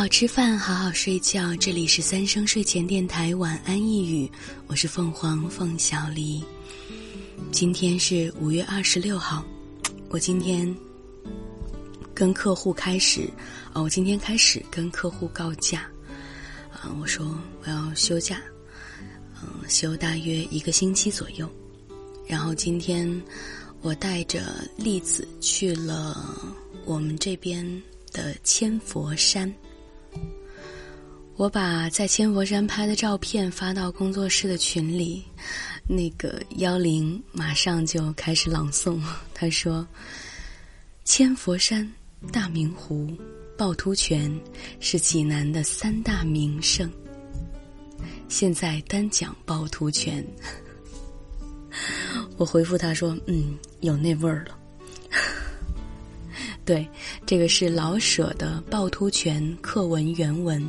[0.00, 1.54] 好吃饭，好好睡觉。
[1.56, 4.32] 这里是三生睡前电台晚安一语，
[4.66, 6.42] 我是凤凰凤小黎。
[7.52, 9.44] 今天是五月二十六号，
[10.08, 10.74] 我今天
[12.14, 13.28] 跟客户开始，
[13.74, 15.86] 哦，我今天开始跟客户告假，
[16.72, 18.40] 啊，我说我要休假，
[19.42, 21.46] 嗯，休大约一个星期左右。
[22.26, 23.22] 然后今天
[23.82, 26.48] 我带着栗子去了
[26.86, 27.62] 我们这边
[28.14, 29.54] 的千佛山。
[31.36, 35.24] 我把在千佛山拍的照片发到工作室的群里，
[35.88, 39.00] 那个幺零马上就开始朗诵。
[39.32, 39.86] 他说
[41.04, 41.90] ：“千佛山、
[42.30, 43.10] 大明湖、
[43.56, 44.30] 趵突泉
[44.80, 46.90] 是济南的三大名胜。
[48.28, 50.22] 现在单讲趵突泉。
[52.36, 54.56] ”我回复他说：“嗯，有那味儿了。”
[56.64, 56.88] 对，
[57.26, 60.68] 这个是老舍的《趵突泉》课文原文。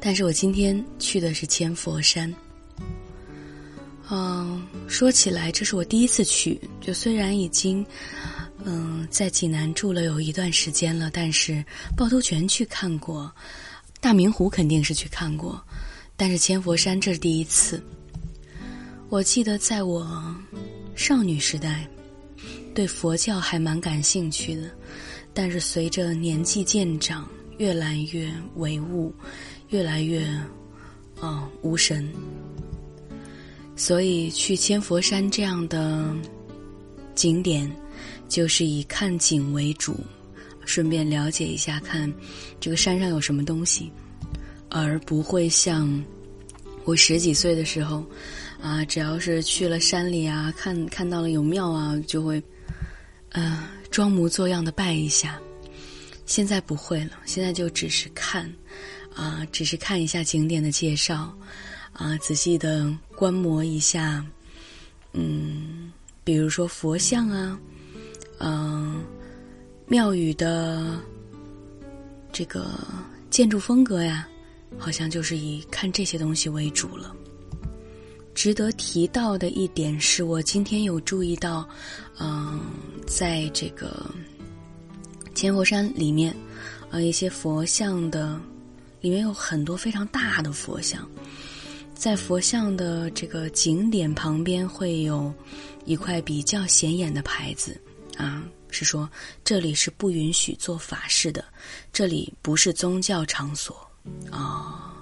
[0.00, 2.32] 但是我今天去的是千佛山。
[4.08, 6.60] 嗯，说起来，这是我第一次去。
[6.80, 7.84] 就虽然已经，
[8.64, 11.64] 嗯，在济南住了有一段时间了，但是
[11.96, 13.32] 趵突泉去看过，
[14.00, 15.60] 大明湖肯定是去看过，
[16.16, 17.82] 但是千佛山这是第一次。
[19.08, 20.36] 我记得在我
[20.94, 21.84] 少女时代，
[22.76, 24.70] 对佛教还蛮感兴趣的，
[25.32, 29.12] 但是随着年纪渐长，越来越唯物。
[29.70, 30.24] 越来越，
[31.20, 32.08] 啊，无神。
[33.74, 36.14] 所以去千佛山这样的
[37.16, 37.68] 景点，
[38.28, 39.98] 就是以看景为主，
[40.64, 42.10] 顺便了解一下看
[42.60, 43.90] 这个山上有什么东西，
[44.70, 46.00] 而不会像
[46.84, 48.04] 我十几岁的时候，
[48.62, 52.40] 啊，只要是去了山里啊，看看到了有庙啊，就会，
[53.30, 55.38] 呃，装模作样的拜一下。
[56.24, 58.52] 现在不会了，现在就只是看。
[59.14, 61.34] 啊，只是看一下景点的介绍，
[61.94, 64.22] 啊，仔细的观摩一下，
[65.14, 65.90] 嗯，
[66.22, 67.58] 比如说佛像啊，
[68.40, 69.02] 嗯，
[69.86, 71.00] 庙宇的
[72.30, 72.78] 这个
[73.30, 74.28] 建筑风格呀，
[74.76, 77.16] 好像就是以看这些东西为主了。
[78.36, 81.66] 值得提到的一点是我今天有注意到，
[82.20, 82.60] 嗯，
[83.06, 84.08] 在这个
[85.34, 86.36] 千佛山里面，
[86.90, 88.38] 呃，一些佛像的。
[89.02, 91.08] 里面有很多非常大的佛像，
[91.94, 95.32] 在佛像的这个景点旁边会有
[95.84, 97.78] 一块比较显眼的牌子，
[98.16, 99.08] 啊，是说
[99.44, 101.44] 这里是不允许做法事的，
[101.92, 103.76] 这里不是宗教场所，
[104.28, 104.92] 啊，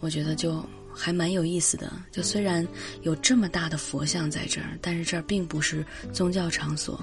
[0.00, 1.92] 我觉得就还蛮有意思的。
[2.10, 2.66] 就虽然
[3.02, 7.02] 有这么大的佛像在这儿，但是这儿并不是宗教场所，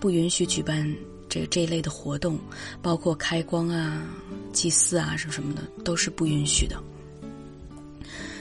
[0.00, 0.94] 不允许举办。
[1.30, 2.38] 这这一类的活动，
[2.80, 4.02] 包括开光啊、
[4.50, 6.82] 祭祀啊什么什么的，都是不允许的。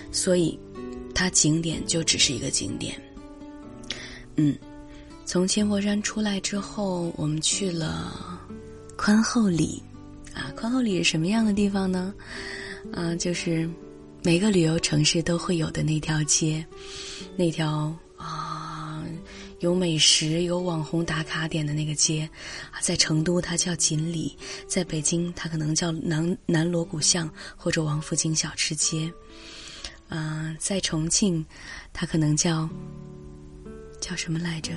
[0.09, 0.57] 所以，
[1.13, 2.95] 它景点就只是一个景点。
[4.37, 4.57] 嗯，
[5.25, 8.39] 从千佛山出来之后，我们去了
[8.95, 9.83] 宽厚里。
[10.33, 12.13] 啊，宽厚里是什么样的地方呢？
[12.93, 13.69] 啊，就是
[14.27, 16.65] 每个旅游城市都会有的那条街，
[17.37, 19.01] 那条啊。
[19.59, 22.29] 有美食、有网红打卡点的那个街，
[22.81, 29.09] 在成都它叫锦里，在北京它可能叫南南锣鼓巷或者王府井小吃街，
[30.09, 31.43] 啊，在重庆
[31.93, 32.69] 它可能叫
[34.01, 34.73] 叫什么来着？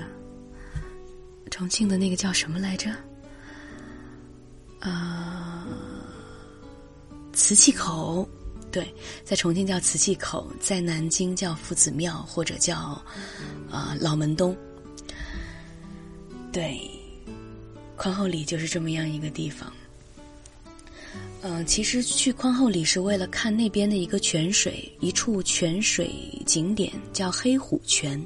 [1.51, 2.89] 重庆的那个叫什么来着？
[4.79, 5.67] 啊，
[7.33, 8.27] 瓷器口，
[8.71, 8.87] 对，
[9.25, 12.77] 在重庆叫瓷器口，在南京叫夫子庙或者叫
[13.71, 14.57] 啊老门东。
[16.53, 16.81] 对，
[17.97, 19.73] 宽厚里就是这么样一个地方。
[21.43, 26.13] 嗯，其实去宽厚里是为了看那边的一个泉水，一处泉水
[26.47, 28.25] 景点叫黑虎泉。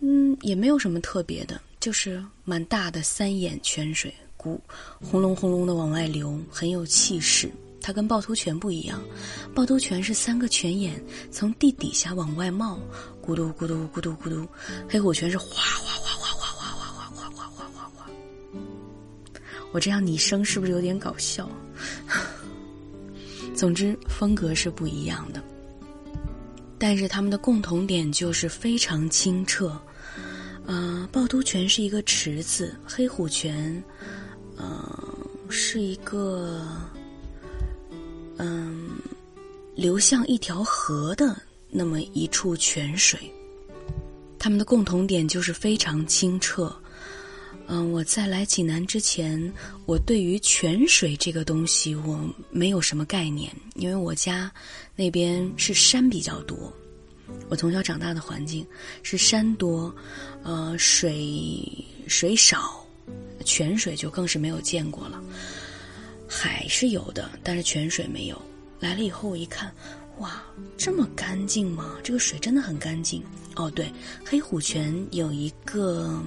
[0.00, 4.60] 嗯，也没有什么特别的，就是蛮大的三眼泉水，鼓
[5.00, 7.50] 轰隆轰隆的往外流，很有气势。
[7.82, 9.02] 它跟趵突泉不一样，
[9.54, 12.78] 趵突泉是三个泉眼从地底下往外冒，
[13.22, 14.46] 咕嘟咕嘟咕嘟咕嘟，
[14.88, 18.10] 黑虎泉是哗哗哗哗哗哗哗哗哗哗哗哗。
[19.72, 21.50] 我这样拟声是不是有点搞笑？
[23.54, 25.42] 总之风格是不一样的，
[26.78, 29.78] 但是他们的共同点就是非常清澈。
[30.64, 33.82] 呃，趵突泉是一个池子，黑虎泉，
[34.56, 34.98] 呃，
[35.48, 36.64] 是一个，
[38.44, 38.98] 嗯，
[39.76, 41.40] 流向一条河的
[41.70, 43.20] 那么一处泉水。
[44.36, 46.74] 它们的共同点就是非常清澈。
[47.68, 49.40] 嗯，我在来济南之前，
[49.86, 52.18] 我对于泉水这个东西我
[52.50, 54.52] 没有什么概念，因为我家
[54.96, 56.72] 那边是山比较多，
[57.48, 58.66] 我从小长大的环境
[59.04, 59.94] 是山多，
[60.42, 61.64] 呃，水
[62.08, 62.84] 水少，
[63.44, 65.22] 泉水就更是没有见过了。
[66.34, 68.42] 海是有的，但是泉水没有。
[68.80, 69.70] 来了以后我一看，
[70.16, 70.42] 哇，
[70.78, 71.98] 这么干净吗？
[72.02, 73.22] 这个水真的很干净。
[73.54, 73.92] 哦，对，
[74.24, 76.22] 黑虎泉有一个。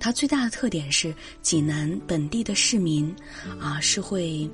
[0.00, 3.14] 它最大的特点是，济南本地的市民，
[3.60, 4.48] 啊，是会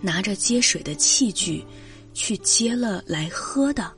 [0.00, 1.64] 拿着接水的器具
[2.14, 3.92] 去接了来喝的，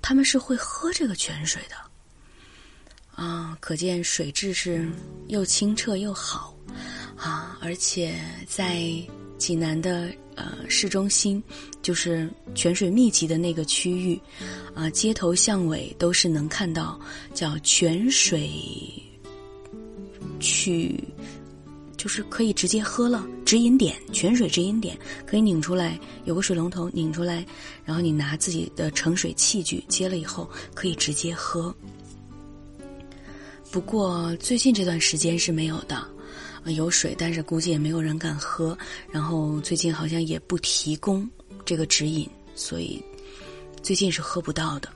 [0.00, 4.88] 他们是会喝这个泉水的，啊，可见水质是
[5.26, 6.56] 又清澈又好，
[7.16, 8.14] 啊，而且
[8.46, 8.92] 在
[9.38, 11.42] 济南的呃市中心，
[11.82, 14.20] 就是泉水密集的那个区域，
[14.74, 16.98] 啊，街头巷尾都是能看到
[17.32, 18.50] 叫泉水。
[20.40, 21.02] 去，
[21.96, 23.26] 就是可以直接喝了。
[23.46, 27.46] 直饮点，泉水直饮点，可以拧出来，有个水龙头拧出来，
[27.84, 31.74] 然后你拿自己的盛水器具接了以后，可以直接喝。
[33.70, 36.06] 不过最近这段时间是没有的，
[36.72, 38.76] 有水，但是估计也没有人敢喝。
[39.10, 41.28] 然后最近好像也不提供
[41.64, 43.02] 这个直饮，所以
[43.82, 44.88] 最近是喝不到的。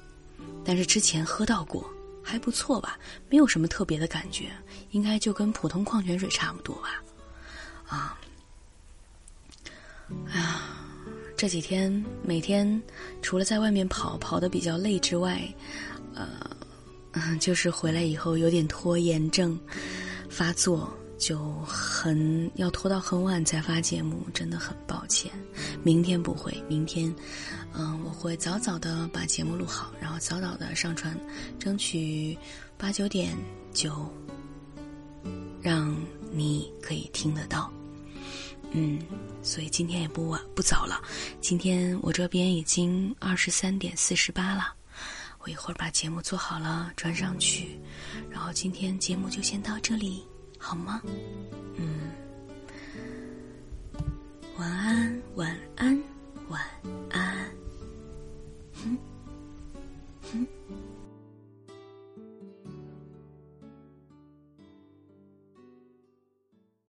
[0.64, 1.88] 但是之前喝到过。
[2.20, 2.98] 还不错吧，
[3.30, 4.50] 没有什么特别的感觉，
[4.90, 7.02] 应该就跟普通矿泉水差不多吧。
[7.86, 8.20] 啊，
[10.30, 10.60] 哎呀，
[11.38, 12.82] 这几天每天
[13.22, 15.42] 除了在外面跑跑的比较累之外，
[16.14, 16.28] 呃，
[17.40, 19.58] 就是回来以后有点拖延症
[20.28, 20.92] 发作。
[21.18, 25.30] 就很要拖到很晚才发节目，真的很抱歉。
[25.82, 27.12] 明天不会，明天，
[27.74, 31.18] 嗯，我会早早的把节目录好，然后早早的上传，
[31.58, 32.38] 争取
[32.76, 33.36] 八九点
[33.72, 34.08] 就
[35.60, 35.94] 让
[36.30, 37.70] 你可以听得到。
[38.70, 39.00] 嗯，
[39.42, 41.02] 所以今天也不晚不早了，
[41.40, 44.72] 今天我这边已经二十三点四十八了，
[45.40, 47.80] 我一会儿把节目做好了传上去，
[48.30, 50.22] 然后今天节目就先到这里。
[50.58, 51.00] 好吗？
[51.76, 52.10] 嗯，
[54.58, 54.97] 晚安，